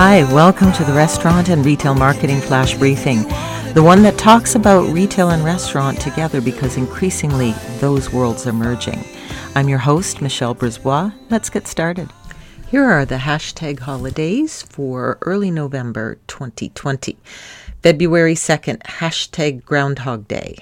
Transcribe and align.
Hi, 0.00 0.22
welcome 0.32 0.70
to 0.74 0.84
the 0.84 0.92
Restaurant 0.92 1.48
and 1.48 1.66
Retail 1.66 1.92
Marketing 1.92 2.40
Flash 2.40 2.76
Briefing, 2.76 3.24
the 3.74 3.82
one 3.82 4.02
that 4.02 4.16
talks 4.16 4.54
about 4.54 4.92
retail 4.92 5.30
and 5.30 5.44
restaurant 5.44 6.00
together 6.00 6.40
because 6.40 6.76
increasingly 6.76 7.50
those 7.80 8.12
worlds 8.12 8.46
are 8.46 8.52
merging. 8.52 9.04
I'm 9.56 9.68
your 9.68 9.80
host, 9.80 10.22
Michelle 10.22 10.54
Brisbois. 10.54 11.12
Let's 11.30 11.50
get 11.50 11.66
started. 11.66 12.10
Here 12.70 12.84
are 12.84 13.04
the 13.04 13.16
hashtag 13.16 13.80
holidays 13.80 14.62
for 14.62 15.18
early 15.22 15.50
November 15.50 16.20
2020. 16.28 17.18
February 17.82 18.34
2nd, 18.34 18.80
hashtag 18.84 19.64
Groundhog 19.64 20.28
Day. 20.28 20.58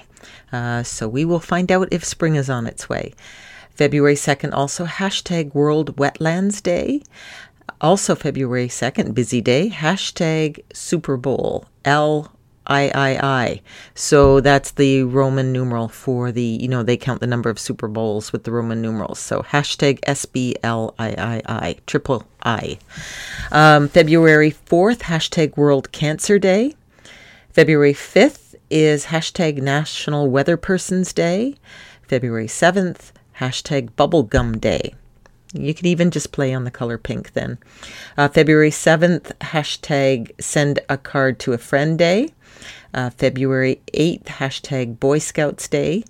Uh, 0.51 0.81
so 0.81 1.07
we 1.07 1.23
will 1.23 1.39
find 1.39 1.71
out 1.71 1.89
if 1.91 2.03
spring 2.03 2.33
is 2.33 2.49
on 2.49 2.65
its 2.65 2.89
way. 2.89 3.13
February 3.69 4.15
2nd, 4.15 4.51
also 4.51 4.85
hashtag 4.85 5.53
World 5.53 5.95
Wetlands 5.97 6.63
Day. 6.63 7.03
Also, 7.79 8.15
February 8.15 8.67
2nd, 8.67 9.13
busy 9.13 9.41
day, 9.41 9.69
hashtag 9.69 10.63
Super 10.73 11.17
Bowl, 11.17 11.65
L 11.85 12.31
I 12.67 12.91
I 12.93 13.19
I. 13.25 13.61
So 13.95 14.41
that's 14.41 14.71
the 14.71 15.03
Roman 15.03 15.51
numeral 15.51 15.87
for 15.87 16.31
the, 16.31 16.43
you 16.43 16.67
know, 16.67 16.83
they 16.83 16.97
count 16.97 17.21
the 17.21 17.27
number 17.27 17.49
of 17.49 17.59
Super 17.59 17.87
Bowls 17.87 18.31
with 18.31 18.43
the 18.43 18.51
Roman 18.51 18.81
numerals. 18.81 19.19
So 19.19 19.41
hashtag 19.41 19.99
S 20.03 20.25
B 20.25 20.55
L 20.63 20.93
I 20.99 21.09
I 21.09 21.41
I, 21.45 21.75
triple 21.87 22.25
I. 22.43 22.77
Um, 23.51 23.87
February 23.87 24.51
4th, 24.51 24.99
hashtag 24.99 25.55
World 25.57 25.91
Cancer 25.91 26.37
Day. 26.37 26.75
February 27.51 27.93
5th 27.93 28.55
is 28.69 29.05
hashtag 29.05 29.61
National 29.61 30.29
Weather 30.29 30.57
Persons 30.57 31.13
Day. 31.13 31.55
February 32.03 32.47
7th, 32.47 33.11
hashtag 33.39 33.91
Bubblegum 33.91 34.59
Day. 34.59 34.93
You 35.63 35.73
could 35.73 35.85
even 35.85 36.11
just 36.11 36.31
play 36.31 36.53
on 36.53 36.63
the 36.63 36.71
color 36.71 36.97
pink 36.97 37.33
then. 37.33 37.57
Uh, 38.17 38.27
February 38.27 38.71
7th, 38.71 39.33
hashtag 39.39 40.31
send 40.39 40.79
a 40.89 40.97
card 40.97 41.39
to 41.39 41.53
a 41.53 41.57
friend 41.57 41.97
day. 41.97 42.29
Uh, 42.93 43.09
February 43.09 43.81
8th, 43.93 44.25
hashtag 44.25 44.99
Boy 44.99 45.19
Scouts 45.19 45.67
Day. 45.67 46.03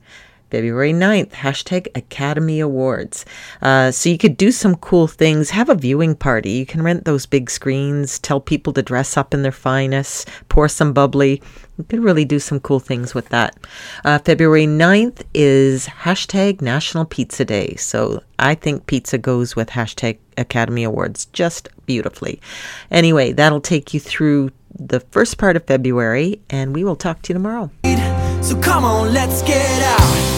February 0.50 0.94
9th, 0.94 1.32
hashtag 1.32 1.88
Academy 1.96 2.60
Awards. 2.60 3.26
Uh, 3.62 3.92
so 3.92 4.10
you 4.10 4.18
could 4.18 4.38
do 4.38 4.52
some 4.52 4.76
cool 4.76 5.08
things. 5.08 5.50
Have 5.50 5.70
a 5.70 5.76
viewing 5.76 6.16
party. 6.16 6.52
You 6.52 6.66
can 6.66 6.82
rent 6.82 7.06
those 7.06 7.26
big 7.26 7.50
screens, 7.50 8.20
tell 8.20 8.40
people 8.40 8.74
to 8.74 8.82
dress 8.82 9.18
up 9.18 9.34
in 9.34 9.42
their 9.42 9.52
finest, 9.52 10.30
pour 10.50 10.68
some 10.68 10.94
bubbly. 10.94 11.42
You 11.78 11.84
could 11.84 12.04
really 12.04 12.26
do 12.26 12.40
some 12.40 12.60
cool 12.60 12.80
things 12.80 13.14
with 13.14 13.30
that. 13.30 13.56
Uh, 14.04 14.20
February 14.20 14.66
9th 14.66 15.24
is 15.34 15.88
hashtag 15.88 16.62
National 16.62 17.06
Pizza 17.06 17.46
Day. 17.46 17.76
So 17.76 18.24
I 18.40 18.56
think 18.56 18.88
pizza 18.88 19.18
goes 19.18 19.56
with 19.56 19.70
hashtag 19.70 20.18
Academy 20.38 20.84
Awards 20.84 21.26
just 21.28 21.70
beautifully. 21.86 22.42
Anyway, 22.90 23.32
that'll 23.32 23.62
take 23.62 23.94
you 23.94 24.00
through 24.00 24.52
the 24.80 25.00
first 25.00 25.38
part 25.38 25.56
of 25.56 25.66
February, 25.66 26.40
and 26.50 26.74
we 26.74 26.84
will 26.84 26.96
talk 26.96 27.22
to 27.24 27.30
you 27.30 27.34
tomorrow. 27.34 27.72
So 28.42 28.60
come 28.62 28.84
on, 28.84 29.14
let's 29.14 29.42
get 29.42 29.82
out. 29.84 30.37